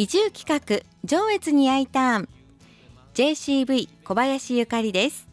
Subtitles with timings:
[0.00, 2.28] 移住企画上越に I ターン
[3.12, 5.28] JCV 小林ゆかりです。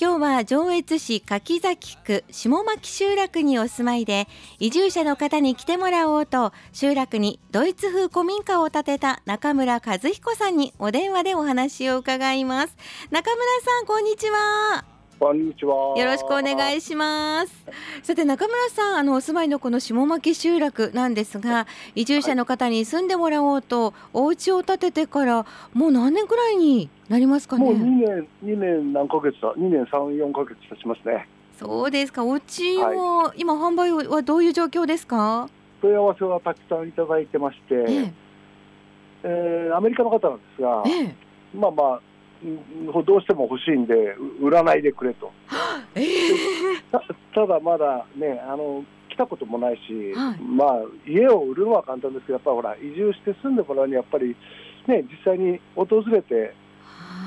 [0.00, 4.28] 今日は上越市柿崎区下牧集落にお住まいで
[4.60, 12.76] 移住者の方に来てもらおうと集落にドイツ風古民家を建てた中村和彦さんにお電話でお話を伺います。
[13.10, 14.84] 中村さんこんにちは。
[15.18, 15.98] こんにちは。
[15.98, 17.64] よろしくお願いします。
[18.04, 25.44] さて中村さん、あのお住まいのこの下牧集落なんですが、移住者の方に住んでもらおうと、お家を建ててから
[25.74, 27.64] もう何年くらいになりますかね？
[27.64, 29.88] もう2年、2年何ヶ月だ、2年3、
[30.24, 31.28] 4ヶ月経ちますね。
[31.58, 32.24] そうですか。
[32.24, 35.48] お家を、今販売はどういう状況ですか？
[35.82, 38.12] 問い合わせはたくさんいただいてまして、ええ
[39.24, 41.14] えーアメリカの方なんですが、ええ
[41.56, 42.00] まあまあ、うん
[43.04, 43.94] どうしても欲しいんで、
[44.40, 45.32] う売らないでくれと。
[45.94, 46.30] ええ
[46.92, 47.02] た
[47.34, 50.40] ただまだね、あの、来たこともないし、はい。
[50.40, 54.36] まあ、家を売るのは簡単ですけど、やっぱりほら、移住して住んでもらうには、やっぱり、
[54.86, 56.54] ね、実際に訪れて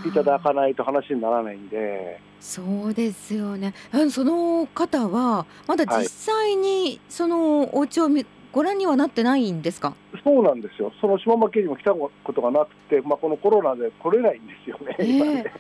[0.06, 3.74] いただかないと話にならないんで、そうですよね。
[4.10, 9.96] その方はまだ実際にそのお家を見ご覧にはなってないんですか？
[10.24, 15.52] そうなんですよ、その下牧にも来たことがなくて、まあ、このコロナで来れないんですよね、え今ねえ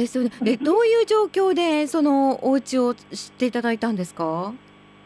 [0.00, 0.30] ですよね。
[0.42, 4.52] でどういう状況でそのお家を知っていただいたんですか？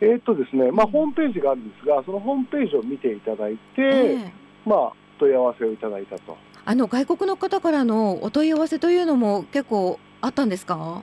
[0.00, 4.32] えーっとですね、まあ、うんホームページがあるんですが、そのホームページを見ていただいて、ええ
[4.66, 6.36] まあ、問い合わせをいただいたと。
[6.66, 11.02] あの外国の方からのお問い合わせというのも結構あったんですか？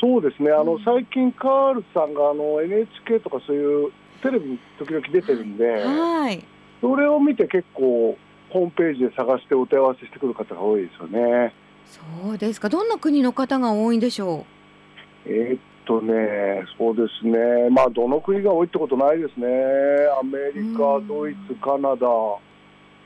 [0.00, 6.44] そうですね、あうんの最近、カールさんがあの NHK とかそういうテレビに時々出てるんで、はい。
[6.80, 8.16] それを見て結構、
[8.50, 11.52] ホームページで探してお問い合わせしてくる方が多いですよね。
[11.86, 12.68] そうですか。
[12.68, 14.46] どんな国の方が多いんでしょ
[15.24, 19.46] えーっとね、そうですね、まあ、どの国が多いってことないですね、
[20.20, 22.38] アメリカ、うんドイツ、カナダ、あ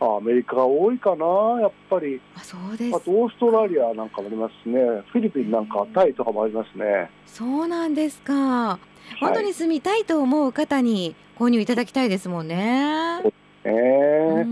[0.01, 2.21] アメリカが多いかな、やっぱり、う。
[2.37, 4.81] あ、そうですあとオーストラリアなんかもありますしね、
[5.13, 7.11] フィリピンなんか、タイとかもありますね。
[7.27, 8.79] そうなんですか。
[9.21, 13.23] 本当に住みたいと思う方に購入いただきたいですもんね。
[13.65, 14.45] えうーー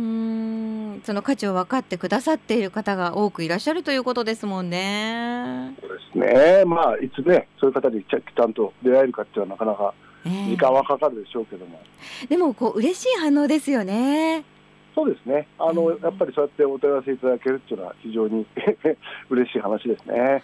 [0.98, 5.74] ん、その価値を分かってくださっている方が多くいらっしゃるということですもんね。
[5.80, 9.94] そうですね、まあ、いつね、そういう方にちゃちゃんと出会えるかっていうのはなかなか
[10.26, 11.80] ええ時間はかかるでしょうけども、
[12.28, 14.44] でもこう嬉しい反応ですよね。
[14.98, 18.44] そうですね、あのうんやっぱりそうやってお問い合わせいただけるっていうのは、非常に
[19.30, 20.42] 嬉しい話ですね。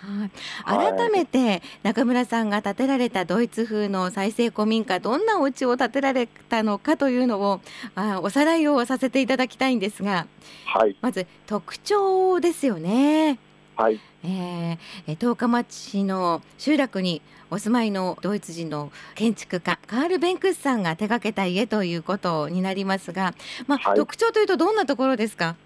[0.65, 0.94] はい。
[0.97, 7.60] 改めて中村さんが建てられたドイツ風の再生古民家どんなお家を建てられたのかというのを
[7.97, 10.28] あおさらいをさせていただきたいんですが
[10.66, 13.41] はい、まず特徴ですよね。
[13.75, 14.78] はい、えー
[15.09, 23.34] えー十日町の集落にお住まいのドイツ人の建築家カール・ベンクスさんが手掛けた家ということになりますが、
[23.66, 25.56] まあはい特徴というとどんなところですか？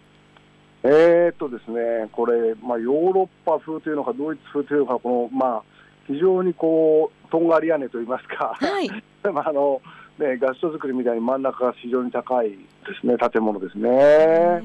[0.84, 5.62] えーっとですね、これ、まあ、ヨーロッパ風というのか、ドイツ風というのか、このまあ、
[6.06, 8.88] 非常にこう、とんがり屋根といいますか、はい。
[9.33, 9.83] まああの
[10.19, 12.56] ね、合掌造りみたいに真ん中が非常に高いで
[13.00, 14.65] すね、建物ですえね。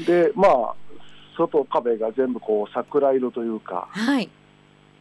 [0.00, 0.74] ーで、まあ、
[1.36, 4.28] 外壁が全部こう桜色というか、はい。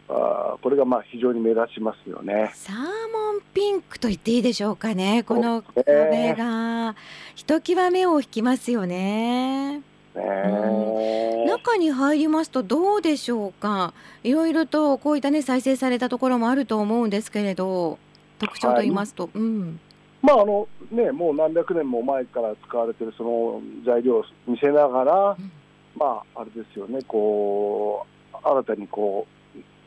[0.09, 2.51] あーこれがまあ非常に目立ちますよね。
[2.53, 5.23] サーモンピンクと言っていいでしょうかね。
[5.23, 6.95] この壁ねが
[7.35, 9.81] ひときわ目を引きますよね。
[10.15, 13.93] ね中に入りますとどうでしょうか。
[14.23, 17.99] いろいろとこういったね再生されたところもあると思うんですけれど、
[18.39, 19.79] 特徴と言いますと、うん。
[20.21, 25.51] まああのね、もう何百年も前から使われているその材料を見せながら、うん
[25.95, 29.36] まああれですよね、こう新たにこううん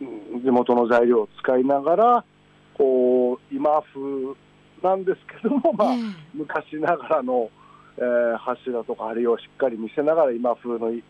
[0.00, 2.24] 地元の材料を使いながら、
[2.74, 4.34] こう今風
[4.82, 6.02] なんですけども、まあ、ええ
[6.34, 7.50] 昔ながらの、
[7.98, 11.02] えー柱とか梁をしっかり見せながら今風の、えー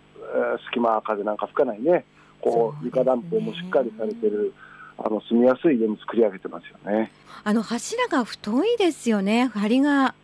[0.67, 2.05] 隙間風なんか吹かないね、
[2.41, 4.53] こう床暖房もしっかりされてる
[4.99, 7.13] あの住みやすい家に作り上げてますよね。
[7.45, 9.51] あの柱が太いですよね。
[9.55, 10.15] 梁が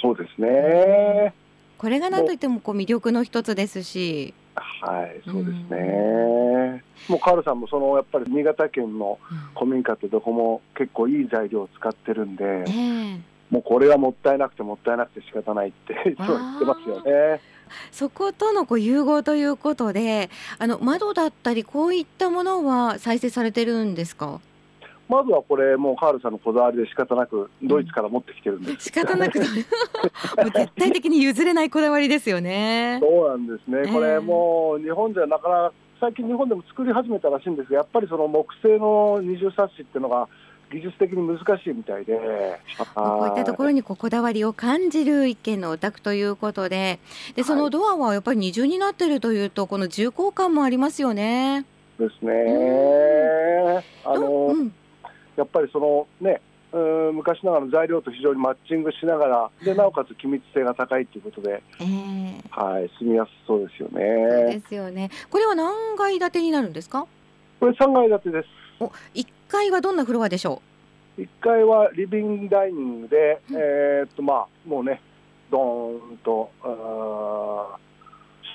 [0.00, 1.34] そうですね。
[1.76, 4.34] これが何といってもこう魅力の一つですし、
[4.80, 6.84] はい、そうですね。
[7.08, 9.18] もうカールさんもそのやっぱり新潟県の
[9.54, 13.20] 古民家ってどこも結構いい材料を使ってるんで、ええ
[13.50, 17.40] もうこれはもったいなくてもったいなくて仕方ないっていつも言ってますよね。
[17.90, 20.28] そことのこう融合ということで、
[20.58, 24.40] あの窓だったりこういったものは再生されてるんですか？
[25.08, 28.84] まずはこれもうカールさんのこだわりで仕方なくドイツから持ってきてるんです。
[28.84, 29.48] 仕方なく もう
[30.50, 32.98] 絶対的に譲れないこだわりですよね。
[33.00, 33.92] そうなんですね。
[33.92, 40.28] こええれもう日本じゃなかなか最近日本でも作り始めたらしいんですが、やっぱりその木製の二重サッシっていうのが
[40.70, 42.16] 技術的に難しいみたいで、
[42.94, 46.98] こういったところにこだわりを感じる一軒のお宅ということで
[47.36, 51.64] でそのドアはやっぱり二重になってるというとこの重厚感もありますよね。
[51.98, 53.84] ですね。
[54.04, 54.72] あの、うん、
[55.38, 56.42] やっぱりそのね
[56.72, 56.78] う
[57.12, 64.52] ん昔ながらの材料と非常にマッチングしながらでなおかつ機密性が高いということで、えー、はい住みやすそうですよね。
[64.52, 65.10] ですよね。
[65.30, 67.06] これは何階建てになるんですか？
[67.60, 68.48] これ三階建てです。
[68.80, 70.60] お、一階はどんなフロアでしょ
[71.16, 71.22] う？
[71.22, 75.00] 一階はリビングダイニングで、うん、えー、っとまあもうね
[75.50, 77.76] ドーンとあ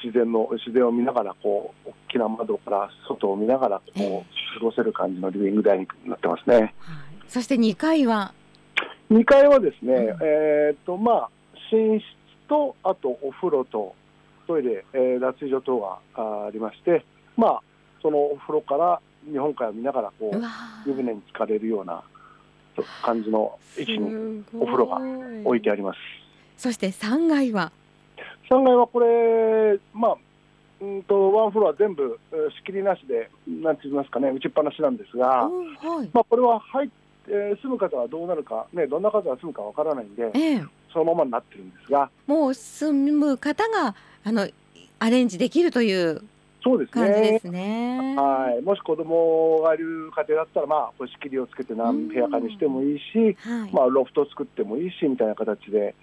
[0.03, 6.55] 自然の自然を見ながらこう大きな窓から外を見ながらこう過ごせる感じのリビングダイニングになってますね。
[6.55, 6.73] はい。
[7.27, 8.33] そして2階は
[9.09, 11.29] ？2階はですね、うん、えっ、とまあ
[11.71, 12.05] 寝室
[12.47, 13.95] とあとお風呂と
[14.45, 17.05] トイレ、えー、脱衣所等がありまして
[17.37, 17.61] まあ
[18.01, 19.01] そのお風呂から
[19.31, 22.03] 日本海を見ながらこう湯船に浸かれるような
[23.03, 24.97] 感じの位置にお風呂が
[25.45, 25.99] 置いてあります。
[26.57, 27.71] そして3階は？
[28.53, 30.17] 3階はこれまあ
[30.81, 32.19] うんとワンフロア全部
[32.57, 35.49] 仕切りなしでなんて言いますかね打ちっぱなしなんですが、は
[36.03, 42.09] い、まあこれは入ってえー、住む方はどうなるか、ね、どんな方が住むかわからないんで、えー、そのままになってるんですが。
[42.27, 44.47] もう住む方があの
[44.99, 46.21] アレンジできるという
[46.63, 47.09] そうですね。
[47.09, 48.15] ですね。
[48.15, 48.61] はい。
[48.61, 55.93] もし子供がいる家庭だったら、まあ、こ仕切りをつけて何部屋かにしてもいいし、はい、まあ、ロフト作ってもいいし、みたいな形で、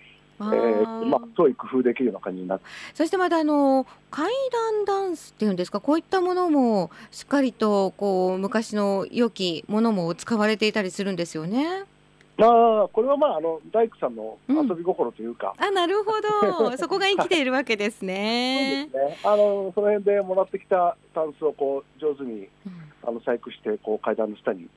[0.41, 2.65] えー、まあ、そういう工夫できるような感じになって。
[2.95, 11.85] そしてまたあの階段ダンスっていうんですかこういったものもしっかりとこう昔の良きものも使われていたりするんですよね。
[12.43, 16.77] あこれはまああの大工さんの遊び心というか、うん、あなるほど。
[16.79, 18.89] そこが生きているわけですね。
[18.91, 19.19] そうですね。
[19.25, 22.73] あのその辺でもらってきたタンスをこう上手に、うん、
[23.03, 24.69] あの細工してこう階段の下に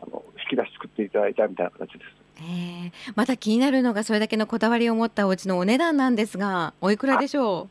[0.00, 2.23] あの引き出し作っていただいたみたいな形です。
[2.38, 7.68] えー、また気になるのがそれだけのこだわりを持ったお家のお値段なんですがおいくらでしょ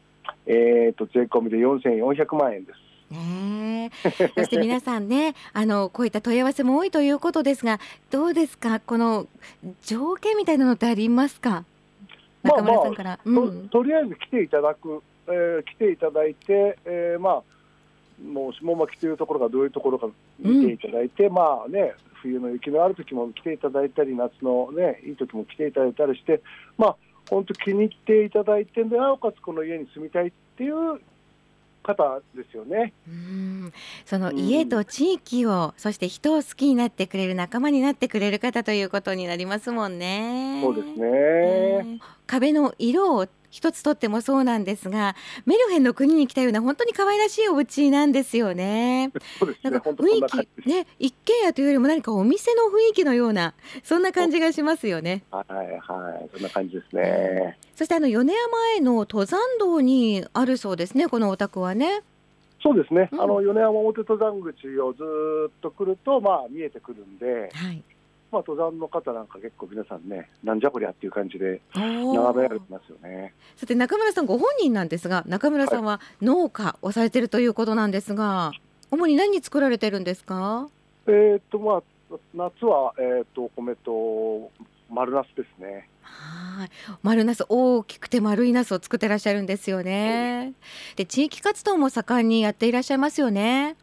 [0.48, 0.52] う？
[0.52, 2.80] えーと、税込みで4400万円です。
[3.14, 3.92] ね、
[4.36, 7.80] そして皆さんねあのこういった問い合わせも多いということですが
[8.10, 8.80] どうですか？
[8.80, 9.28] この
[9.84, 11.66] 条件みたいなのってありますか？
[12.42, 13.80] 中村さんから、まあまあうん、と。
[13.80, 17.44] とりあえず来ていただく、えー、来ていただいて、えー、まあ
[18.26, 20.08] もう下巻というところがどういうところか
[20.40, 26.42] 見ていただいて、うん、まあね冬の雪のある時も来ていただいたり夏のねいい時も来ていただいたりして
[26.78, 26.96] まあ
[27.30, 31.00] 本当気に入っていただいてでなおかつこの家に住みたいっていう
[31.84, 32.94] 方ですよね。
[33.08, 33.74] うん
[34.06, 40.62] その家と地域を、うん、そして人を好きになってくれる仲間になってくれる方ということになりますもんね。
[40.64, 42.00] そうですね。
[42.26, 45.16] 壁の色を一つとってもそうなんですが
[45.46, 49.12] メルヘンの国に来たような本当に可愛らしいお家なんですよね。
[49.62, 53.54] なんか雰囲気ね一軒家というよりも何かお店の雰囲気のような
[53.84, 55.24] そんな感じがしますよね。
[55.30, 57.60] はいはいそんな感じですね。
[57.76, 62.02] そしてあの米山への登山道にあるそうですねこのお宅はね。
[62.64, 65.04] そうですね、うん、あの米山表登山口をず
[65.50, 67.84] っと来ると、まあ、見えてくるんで、はい、
[68.34, 73.36] まあ、登山の方なんか結構皆さんね、なんじゃこりゃっていう感じで眺められてますよね。
[73.56, 80.68] さて中村さんご本人なんですが、中村さんは農家をされてるということなんですが、はい、主に何作られてるんですか？
[81.06, 81.84] えー、っとまあ
[82.34, 84.52] 夏はえー、っとお米と
[84.90, 85.88] 丸ナスですね。
[86.02, 86.70] はい、
[87.02, 90.54] 丸ナス大きくて丸いナスを作ってらっしゃるんですよね。
[90.96, 93.76] で地域活動も盛んにやっていらっしゃいますよね。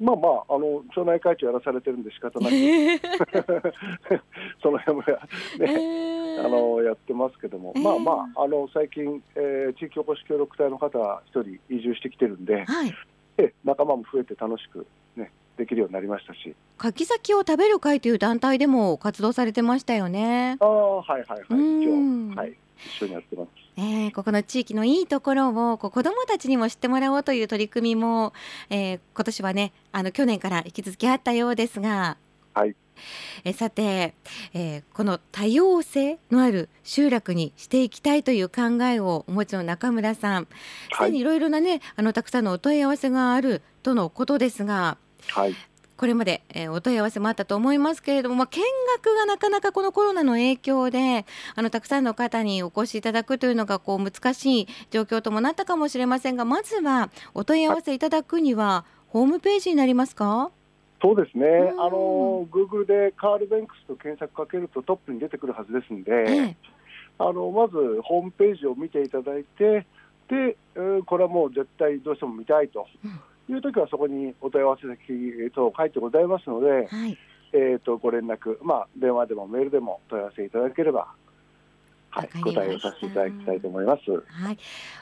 [0.00, 2.52] まあまあ、あの町内会長やらされてるんで仕方なく、
[4.62, 5.16] その辺もや,、
[5.58, 12.94] ね、えー、あのやってますけども、えー、まあまあ、あの最近、えー、地域おこし協力隊の方が一人移住してきてるんで、はい、
[13.36, 16.54] え仲間も増えて楽しく、ね、できるようになりましたし。
[16.78, 20.56] 柿崎を食べる会という団体でも活動されてましたよね。
[20.60, 23.59] あはいはいはい、一応、はい、一緒にやってます。
[23.76, 28.32] えー、ここの地域のいいところをこう子どもたちにも知ってもらおうという取り組みも、
[28.68, 32.16] えー、今年はねあの去年から引き続きあったようですが、
[32.54, 32.74] はい、
[33.44, 34.14] えさて、
[34.52, 40.48] えー、この多様性のある集落にしていきたいという考えをお持ちの中村さん。
[40.92, 44.98] すでにいろいろなねあのたくさんのお問い合わせがあるとのことですが、
[45.28, 45.54] はい、
[46.00, 48.62] これまで、えー、お問い合わせもあったと思いますけれども、まあ、見
[48.96, 60.50] 学がなかなかこのコロナの影響であのたくさんの方にお越しいただくというのがこう難しい状況ともなったかもしれませんがまずはお問い合わせいただくにはホームページになりますか？
[61.02, 61.46] そうですね、
[61.78, 66.56] あの Google でカール・ベンクスと検索かけるとトップに出てくるはずですので、ええ、
[67.18, 69.84] あのまずホームページを見ていただいて
[70.30, 70.56] で、
[71.04, 72.86] これはもう絶対どうしても見たいと。
[73.04, 77.18] うんいう時はそこにお問い合わせ先と書いてございますので、はい、
[77.52, 81.08] えー、とご連絡、まあ、電話でもメールでも問い合わせいただければ、
[82.10, 84.10] はい、答えをさせていただきたいと思います。
[84.10, 84.58] はい、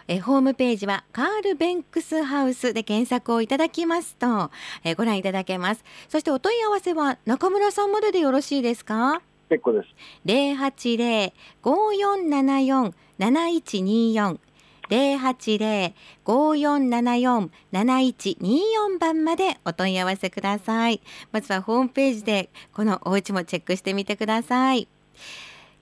[0.08, 4.50] えホームページはカールベンクスハウスで検索をいただきますと、
[4.84, 5.84] えご覧いただけます。
[6.08, 9.22] そしてお問い合わせは中村さんまででよろしいですか？
[9.48, 9.88] 結構です。
[10.26, 14.38] 零八零五四七四七一二四
[14.88, 21.00] 零八零五四七四七一二四番までお問い合わせください。
[21.32, 24.88] まずはホームページでこのお家もチェックしてみてください。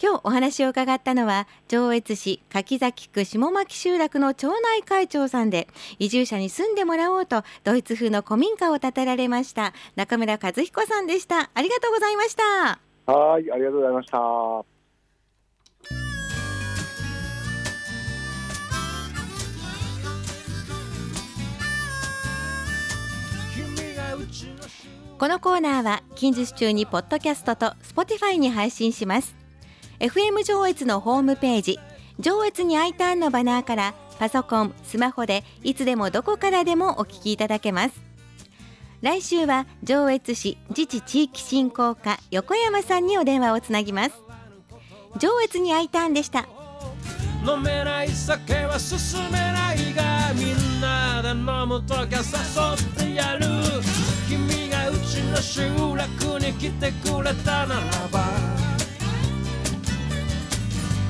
[0.03, 14.76] 今日お話を伺ったのは上越市柿崎区下牧集落の町内会長さんで移住者に住んでもらおうとドイツ風の古民家を建てられました中村和彦さんでしたありがとうございましたはい、ありがとうございました。
[25.19, 29.35] このコーナーは近日中にポッドキャストと Spotify に配信します。
[29.99, 31.79] FM 上越のホームページ
[32.19, 38.01] 上越に I ターンのバナーからパソコン、スマホでいつでもどこからでもお聞きいただけます。
[39.03, 44.15] 来週は上越市自治地域振興課横山さんにお電話をつなぎます。
[45.19, 46.49] 上越に I ターンでした。
[47.47, 52.23] 飲めない酒は進めないがみんなで飲むときは
[52.97, 53.47] 誘ってやる。
[54.29, 58.27] 君がうちの集落に来てくれたならば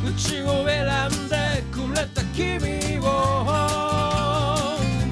[0.06, 3.06] うちを選んでくれた君を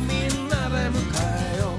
[0.06, 1.00] みんなで迎
[1.54, 1.73] えよ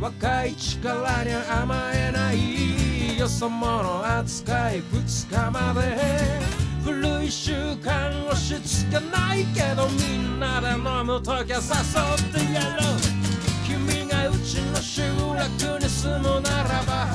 [0.00, 0.04] う。
[0.04, 6.61] 若い力に甘えないよそ者扱い二日まで。
[6.84, 13.22] 古い習慣をしつけないけどみんなで飲むときは誘ってやろう。
[13.64, 15.02] 君がうちの集
[15.34, 17.06] 落に住むならば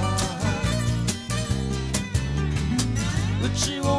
[3.43, 3.96] うちを